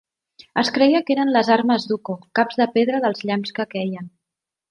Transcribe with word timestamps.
Es 0.61 0.69
creia 0.77 1.01
que 1.09 1.13
eren 1.15 1.33
les 1.35 1.51
armes 1.57 1.85
d'Ukko, 1.91 2.15
caps 2.39 2.59
de 2.63 2.67
pedra 2.77 3.03
dels 3.05 3.23
llamps 3.31 3.57
que 3.59 3.67
queien. 3.77 4.09